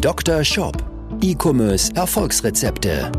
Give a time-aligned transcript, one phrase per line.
[0.00, 0.44] Dr.
[0.44, 0.76] Shop.
[1.22, 3.10] E-Commerce Erfolgsrezepte.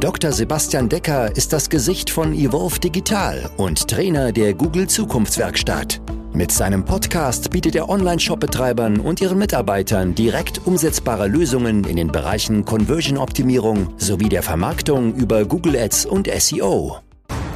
[0.00, 0.32] Dr.
[0.32, 6.00] Sebastian Decker ist das Gesicht von Evolve Digital und Trainer der Google Zukunftswerkstatt.
[6.32, 12.64] Mit seinem Podcast bietet er Online-Shop-Betreibern und ihren Mitarbeitern direkt umsetzbare Lösungen in den Bereichen
[12.64, 16.98] Conversion-Optimierung sowie der Vermarktung über Google Ads und SEO.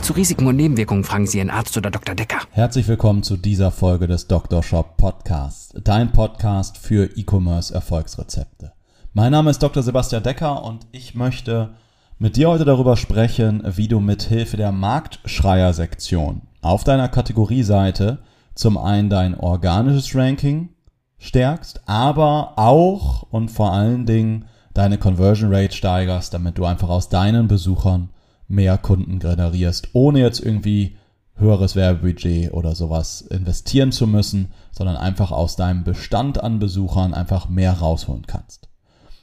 [0.03, 2.17] Zu Risiken und Nebenwirkungen fragen Sie Ihren Arzt oder Dr.
[2.17, 2.39] Decker.
[2.51, 4.61] Herzlich willkommen zu dieser Folge des Dr.
[4.61, 8.73] Shop Podcasts, dein Podcast für E-Commerce Erfolgsrezepte.
[9.13, 9.81] Mein Name ist Dr.
[9.81, 11.75] Sebastian Decker und ich möchte
[12.19, 18.19] mit dir heute darüber sprechen, wie du mit Hilfe der Marktschreier-Sektion auf deiner Kategorieseite
[18.57, 20.71] zum einen dein organisches Ranking
[21.19, 27.09] stärkst, aber auch und vor allen Dingen deine Conversion Rate steigerst, damit du einfach aus
[27.09, 28.09] deinen Besuchern
[28.53, 30.97] mehr Kunden generierst, ohne jetzt irgendwie
[31.35, 37.49] höheres Werbebudget oder sowas investieren zu müssen, sondern einfach aus deinem Bestand an Besuchern einfach
[37.49, 38.69] mehr rausholen kannst.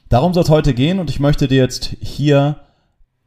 [0.08, 2.56] Darum soll es heute gehen und ich möchte dir jetzt hier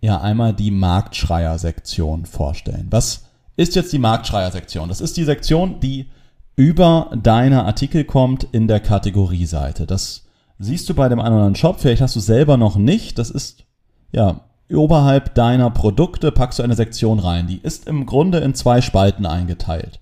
[0.01, 2.87] ja einmal die Marktschreier-Sektion vorstellen.
[2.89, 3.23] Was
[3.55, 4.89] ist jetzt die Marktschreier-Sektion?
[4.89, 6.09] Das ist die Sektion, die
[6.57, 9.87] über deine Artikel kommt in der Kategorieseite.
[9.87, 10.25] Das
[10.59, 13.17] siehst du bei dem einen oder anderen Shop, vielleicht hast du selber noch nicht.
[13.17, 13.63] Das ist
[14.11, 14.41] ja
[14.75, 17.47] oberhalb deiner Produkte packst du eine Sektion rein.
[17.47, 19.99] Die ist im Grunde in zwei Spalten eingeteilt.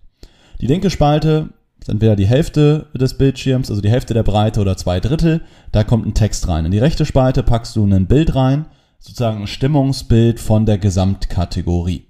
[0.60, 4.78] Die linke Spalte ist entweder die Hälfte des Bildschirms, also die Hälfte der Breite oder
[4.78, 5.42] zwei Drittel.
[5.72, 6.66] Da kommt ein Text rein.
[6.66, 8.66] In die rechte Spalte packst du ein Bild rein,
[9.00, 12.06] sozusagen ein Stimmungsbild von der Gesamtkategorie.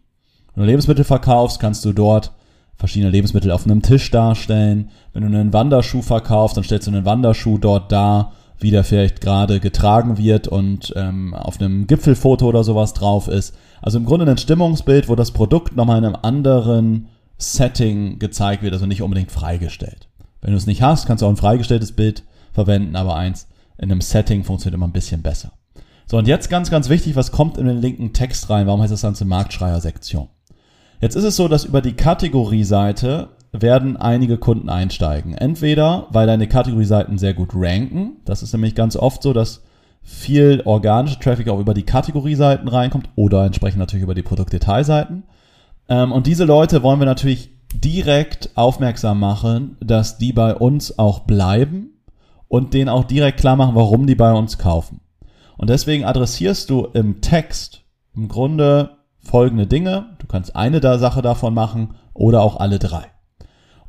[0.53, 2.33] Wenn du Lebensmittel verkaufst, kannst du dort
[2.75, 4.89] verschiedene Lebensmittel auf einem Tisch darstellen.
[5.13, 9.21] Wenn du einen Wanderschuh verkaufst, dann stellst du einen Wanderschuh dort dar wie der vielleicht
[9.21, 13.55] gerade getragen wird und ähm, auf einem Gipfelfoto oder sowas drauf ist.
[13.81, 18.73] Also im Grunde ein Stimmungsbild, wo das Produkt nochmal in einem anderen Setting gezeigt wird,
[18.73, 20.07] also nicht unbedingt freigestellt.
[20.41, 23.91] Wenn du es nicht hast, kannst du auch ein freigestelltes Bild verwenden, aber eins in
[23.91, 25.53] einem Setting funktioniert immer ein bisschen besser.
[26.05, 28.67] So, und jetzt ganz, ganz wichtig, was kommt in den linken Text rein?
[28.67, 30.27] Warum heißt das Ganze Marktschreier-Sektion?
[30.99, 35.33] Jetzt ist es so, dass über die Kategorieseite werden einige Kunden einsteigen.
[35.33, 38.17] Entweder, weil deine Kategorieseiten sehr gut ranken.
[38.25, 39.63] Das ist nämlich ganz oft so, dass
[40.03, 45.23] viel organischer Traffic auch über die Kategorieseiten reinkommt oder entsprechend natürlich über die Produktdetailseiten.
[45.89, 51.19] Ähm, und diese Leute wollen wir natürlich direkt aufmerksam machen, dass die bei uns auch
[51.19, 52.01] bleiben
[52.47, 55.01] und denen auch direkt klar machen, warum die bei uns kaufen.
[55.57, 57.83] Und deswegen adressierst du im Text
[58.15, 60.15] im Grunde folgende Dinge.
[60.19, 63.05] Du kannst eine der Sache davon machen oder auch alle drei.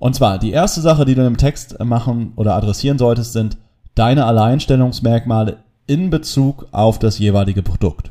[0.03, 3.57] Und zwar, die erste Sache, die du im Text machen oder adressieren solltest, sind
[3.95, 8.11] deine Alleinstellungsmerkmale in Bezug auf das jeweilige Produkt.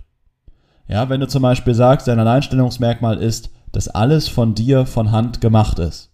[0.88, 5.42] Ja, wenn du zum Beispiel sagst, dein Alleinstellungsmerkmal ist, dass alles von dir von Hand
[5.42, 6.12] gemacht ist,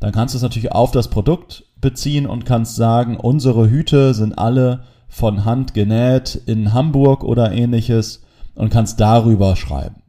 [0.00, 4.38] dann kannst du es natürlich auf das Produkt beziehen und kannst sagen, unsere Hüte sind
[4.38, 8.22] alle von Hand genäht in Hamburg oder ähnliches
[8.54, 10.01] und kannst darüber schreiben.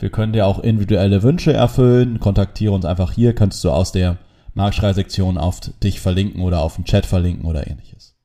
[0.00, 2.20] Wir können dir auch individuelle Wünsche erfüllen.
[2.20, 4.16] Kontaktiere uns einfach hier, kannst du aus der
[4.54, 8.16] Marktschreisektion auf dich verlinken oder auf den Chat verlinken oder ähnliches.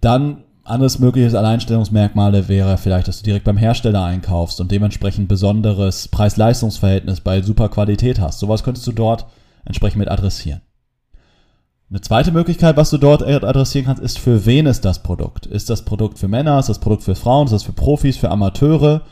[0.00, 6.08] Dann anderes mögliches Alleinstellungsmerkmale wäre vielleicht, dass du direkt beim Hersteller einkaufst und dementsprechend besonderes
[6.08, 8.38] Preis-Leistungs-Verhältnis bei super Qualität hast.
[8.38, 9.26] Sowas könntest du dort
[9.64, 10.62] entsprechend mit adressieren.
[11.90, 15.46] Eine zweite Möglichkeit, was du dort adressieren kannst, ist, für wen ist das Produkt?
[15.46, 16.58] Ist das Produkt für Männer?
[16.58, 17.46] Ist das Produkt für Frauen?
[17.46, 19.02] Ist das für Profis, für Amateure?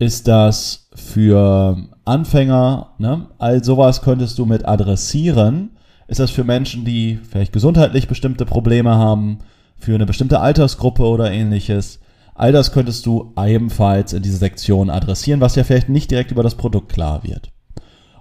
[0.00, 3.28] Ist das für Anfänger, ne?
[3.38, 5.76] All sowas könntest du mit adressieren.
[6.08, 9.40] Ist das für Menschen, die vielleicht gesundheitlich bestimmte Probleme haben,
[9.76, 12.00] für eine bestimmte Altersgruppe oder ähnliches?
[12.34, 16.42] All das könntest du ebenfalls in diese Sektion adressieren, was ja vielleicht nicht direkt über
[16.42, 17.52] das Produkt klar wird.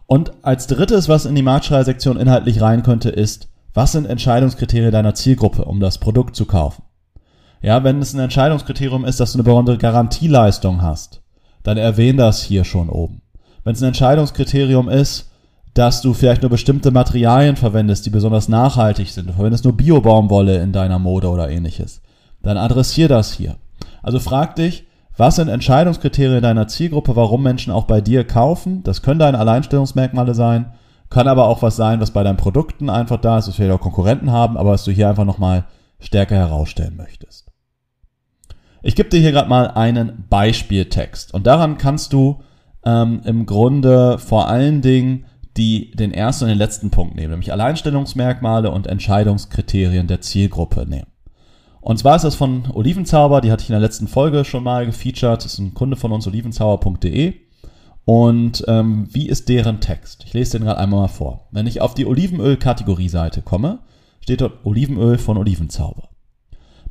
[0.06, 5.16] Und als drittes, was in die Marktschreier-Sektion inhaltlich rein könnte, ist, was sind Entscheidungskriterien deiner
[5.16, 6.84] Zielgruppe, um das Produkt zu kaufen?
[7.62, 11.19] Ja, wenn es ein Entscheidungskriterium ist, dass du eine besondere Garantieleistung hast,
[11.63, 13.21] dann erwähne das hier schon oben.
[13.63, 15.29] Wenn es ein Entscheidungskriterium ist,
[15.73, 20.61] dass du vielleicht nur bestimmte Materialien verwendest, die besonders nachhaltig sind, du verwendest nur Biobaumwolle
[20.61, 22.01] in deiner Mode oder ähnliches,
[22.41, 23.56] dann adressier das hier.
[24.01, 24.85] Also frag dich,
[25.17, 28.83] was sind Entscheidungskriterien deiner Zielgruppe, warum Menschen auch bei dir kaufen?
[28.83, 30.71] Das können deine Alleinstellungsmerkmale sein,
[31.09, 33.81] kann aber auch was sein, was bei deinen Produkten einfach da ist, was vielleicht auch
[33.81, 35.65] Konkurrenten haben, aber was du hier einfach nochmal
[36.00, 37.49] stärker herausstellen möchtest.
[38.81, 42.41] Ich gebe dir hier gerade mal einen Beispieltext und daran kannst du
[42.85, 45.25] ähm, im Grunde vor allen Dingen
[45.57, 51.07] die, den ersten und den letzten Punkt nehmen, nämlich Alleinstellungsmerkmale und Entscheidungskriterien der Zielgruppe nehmen.
[51.81, 54.85] Und zwar ist das von Olivenzauber, die hatte ich in der letzten Folge schon mal
[54.85, 57.33] gefeatured, das ist ein Kunde von uns, olivenzauber.de.
[58.05, 60.23] Und ähm, wie ist deren Text?
[60.25, 61.47] Ich lese den gerade einmal mal vor.
[61.51, 63.79] Wenn ich auf die Olivenöl-Kategorie-Seite komme,
[64.21, 66.09] steht dort Olivenöl von Olivenzauber.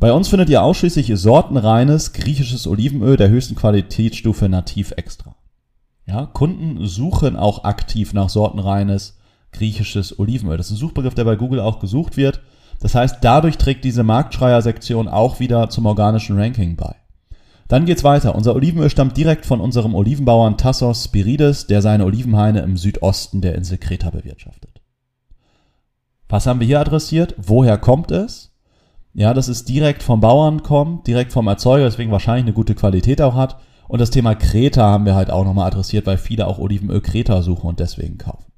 [0.01, 5.35] Bei uns findet ihr ausschließlich sortenreines griechisches Olivenöl der höchsten Qualitätsstufe Nativ Extra.
[6.07, 9.19] Ja, Kunden suchen auch aktiv nach sortenreines
[9.51, 10.57] griechisches Olivenöl.
[10.57, 12.41] Das ist ein Suchbegriff, der bei Google auch gesucht wird.
[12.81, 16.95] Das heißt, dadurch trägt diese Marktschreier-Sektion auch wieder zum organischen Ranking bei.
[17.67, 18.37] Dann geht's weiter.
[18.37, 23.57] Unser Olivenöl stammt direkt von unserem Olivenbauern Tassos Spirides, der seine Olivenhaine im Südosten der
[23.57, 24.81] Insel Kreta bewirtschaftet.
[26.29, 27.35] Was haben wir hier adressiert?
[27.37, 28.48] Woher kommt es?
[29.15, 33.21] Ja, dass es direkt vom Bauern kommt, direkt vom Erzeuger, deswegen wahrscheinlich eine gute Qualität
[33.21, 33.59] auch hat.
[33.89, 37.43] Und das Thema Kreta haben wir halt auch nochmal adressiert, weil viele auch Olivenöl Kreta
[37.43, 38.53] suchen und deswegen kaufen.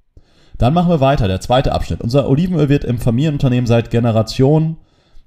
[0.58, 2.02] Dann machen wir weiter, der zweite Abschnitt.
[2.02, 4.76] Unser Olivenöl wird im Familienunternehmen seit Generationen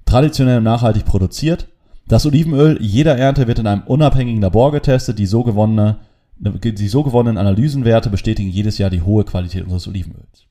[0.05, 1.67] traditionell und nachhaltig produziert.
[2.07, 5.17] Das Olivenöl jeder Ernte wird in einem unabhängigen Labor getestet.
[5.17, 5.97] Die so, gewonnene,
[6.37, 10.45] die so gewonnenen Analysenwerte bestätigen jedes Jahr die hohe Qualität unseres Olivenöls.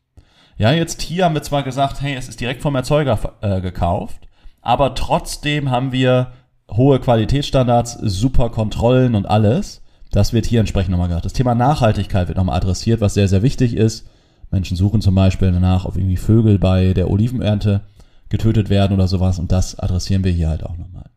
[0.56, 4.28] Ja, jetzt hier haben wir zwar gesagt, hey, es ist direkt vom Erzeuger äh, gekauft,
[4.62, 6.32] aber trotzdem haben wir
[6.70, 9.82] hohe Qualitätsstandards, super Kontrollen und alles.
[10.10, 11.24] Das wird hier entsprechend nochmal gesagt.
[11.24, 14.08] Das Thema Nachhaltigkeit wird nochmal adressiert, was sehr, sehr wichtig ist.
[14.50, 17.82] Menschen suchen zum Beispiel danach, ob irgendwie Vögel bei der Olivenernte
[18.28, 21.10] getötet werden oder sowas und das adressieren wir hier halt auch nochmal.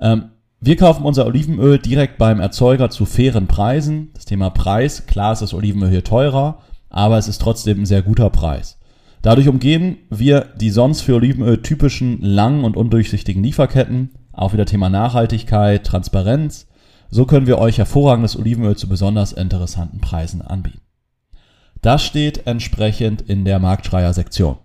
[0.00, 0.24] Ähm,
[0.60, 4.10] wir kaufen unser Olivenöl direkt beim Erzeuger zu fairen Preisen.
[4.14, 6.58] Das Thema Preis, klar ist das Olivenöl hier teurer,
[6.88, 8.78] aber es ist trotzdem ein sehr guter Preis.
[9.22, 14.10] Dadurch umgehen wir die sonst für Olivenöl typischen langen und undurchsichtigen Lieferketten.
[14.32, 16.66] Auch wieder Thema Nachhaltigkeit, Transparenz.
[17.08, 20.80] So können wir euch hervorragendes Olivenöl zu besonders interessanten Preisen anbieten.
[21.82, 24.56] Das steht entsprechend in der Marktschreier-Sektion.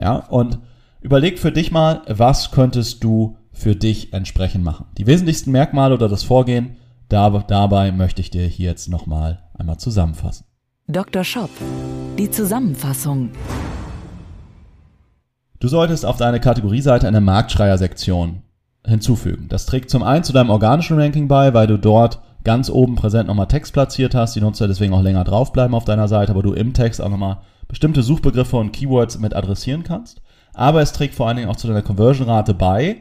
[0.00, 0.60] Ja, und
[1.00, 4.86] überleg für dich mal, was könntest du für dich entsprechend machen.
[4.96, 6.76] Die wesentlichsten Merkmale oder das Vorgehen,
[7.08, 10.44] dabei möchte ich dir hier jetzt nochmal einmal zusammenfassen.
[10.86, 11.24] Dr.
[11.24, 11.50] Shop,
[12.18, 13.30] die Zusammenfassung.
[15.58, 18.42] Du solltest auf deine Kategorieseite eine Marktschreier-Sektion
[18.86, 19.46] hinzufügen.
[19.48, 23.26] Das trägt zum einen zu deinem organischen Ranking bei, weil du dort ganz oben präsent
[23.26, 26.52] nochmal Text platziert hast, die Nutzer deswegen auch länger draufbleiben auf deiner Seite, aber du
[26.52, 30.22] im Text auch nochmal bestimmte Suchbegriffe und Keywords mit adressieren kannst.
[30.54, 32.98] Aber es trägt vor allen Dingen auch zu deiner Conversion-Rate bei,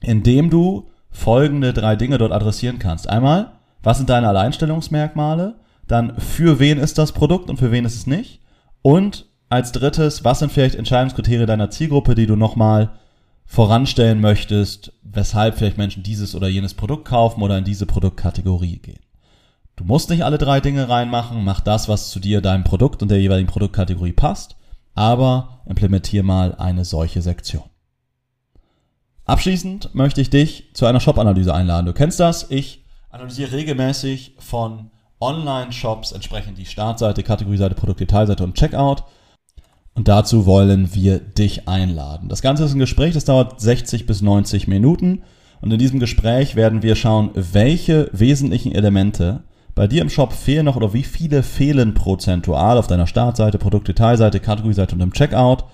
[0.00, 3.08] indem du folgende drei Dinge dort adressieren kannst.
[3.08, 3.52] Einmal,
[3.82, 5.56] was sind deine Alleinstellungsmerkmale?
[5.86, 8.42] Dann, für wen ist das Produkt und für wen ist es nicht?
[8.82, 12.92] Und als drittes, was sind vielleicht Entscheidungskriterien deiner Zielgruppe, die du nochmal
[13.44, 19.00] voranstellen möchtest, weshalb vielleicht Menschen dieses oder jenes Produkt kaufen oder in diese Produktkategorie gehen.
[19.74, 23.10] Du musst nicht alle drei Dinge reinmachen, mach das, was zu dir, deinem Produkt und
[23.10, 24.56] der jeweiligen Produktkategorie passt,
[24.94, 27.64] aber implementier mal eine solche Sektion.
[29.24, 31.86] Abschließend möchte ich dich zu einer Shop-Analyse einladen.
[31.86, 39.02] Du kennst das, ich analysiere regelmäßig von Online-Shops entsprechend die Startseite, Kategorieseite, Produktdetailseite und Checkout
[39.94, 42.28] und dazu wollen wir dich einladen.
[42.28, 45.22] Das Ganze ist ein Gespräch, das dauert 60 bis 90 Minuten.
[45.60, 49.42] Und in diesem Gespräch werden wir schauen, welche wesentlichen Elemente
[49.74, 54.40] bei dir im Shop fehlen noch oder wie viele fehlen prozentual auf deiner Startseite, Produktdetailseite,
[54.40, 55.64] Kategorieseite und im Checkout,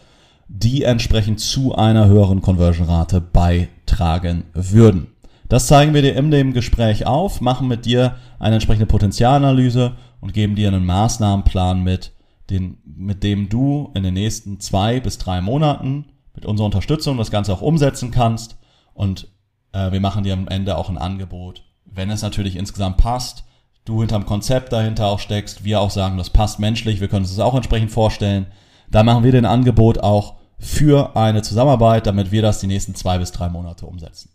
[0.49, 5.09] die entsprechend zu einer höheren Conversion-Rate beitragen würden.
[5.49, 10.35] Das zeigen wir dir in dem Gespräch auf, machen mit dir eine entsprechende Potenzialanalyse und
[10.35, 12.13] geben dir einen Maßnahmenplan mit,
[12.51, 17.31] den, mit dem du in den nächsten zwei bis drei Monaten mit unserer Unterstützung das
[17.31, 18.57] Ganze auch umsetzen kannst.
[18.95, 19.29] Und
[19.73, 23.45] äh, wir machen dir am Ende auch ein Angebot, wenn es natürlich insgesamt passt,
[23.85, 27.35] du hinterm Konzept dahinter auch steckst, wir auch sagen, das passt menschlich, wir können uns
[27.35, 28.47] das auch entsprechend vorstellen.
[28.91, 33.19] Da machen wir den Angebot auch für eine Zusammenarbeit, damit wir das die nächsten zwei
[33.19, 34.31] bis drei Monate umsetzen.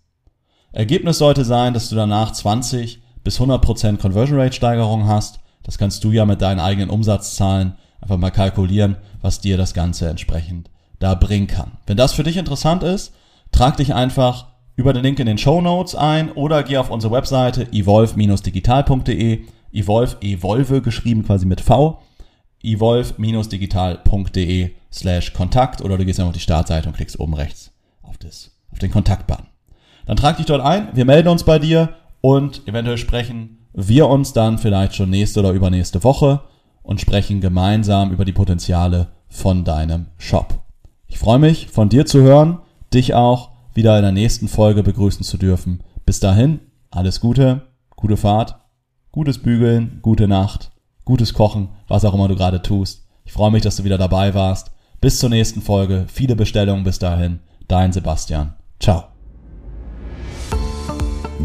[0.72, 5.40] Ergebnis sollte sein, dass du danach 20 bis 100% Conversion Rate Steigerung hast.
[5.64, 10.10] Das kannst du ja mit deinen eigenen Umsatzzahlen einfach mal kalkulieren, was dir das Ganze
[10.10, 11.78] entsprechend da bringen kann.
[11.86, 13.14] Wenn das für dich interessant ist,
[13.52, 17.14] trag dich einfach über den Link in den Show Notes ein oder geh auf unsere
[17.14, 19.42] Webseite evolve-digital.de,
[19.72, 22.02] evolve, evolve geschrieben quasi mit V,
[22.64, 28.18] evolve-digital.de slash Kontakt oder du gehst einfach auf die Startseite und klickst oben rechts auf,
[28.18, 29.48] das, auf den Kontaktbutton.
[30.06, 34.34] Dann trag dich dort ein, wir melden uns bei dir und eventuell sprechen wir uns
[34.34, 36.42] dann vielleicht schon nächste oder übernächste Woche
[36.84, 40.60] und sprechen gemeinsam über die Potenziale von deinem Shop.
[41.08, 42.60] Ich freue mich, von dir zu hören,
[42.94, 45.84] dich auch wieder in der nächsten Folge begrüßen zu dürfen.
[46.06, 46.60] Bis dahin,
[46.90, 47.62] alles Gute,
[47.96, 48.60] gute Fahrt,
[49.12, 50.72] gutes Bügeln, gute Nacht,
[51.06, 53.08] gutes Kochen, was auch immer du gerade tust.
[53.26, 54.72] Ich freue mich, dass du wieder dabei warst.
[55.00, 56.06] Bis zur nächsten Folge.
[56.08, 57.40] Viele Bestellungen bis dahin.
[57.68, 58.54] Dein Sebastian.
[58.80, 59.06] Ciao.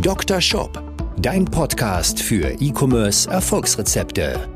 [0.02, 0.40] Dr.
[0.40, 0.82] Shop,
[1.20, 4.55] dein Podcast für E-Commerce Erfolgsrezepte.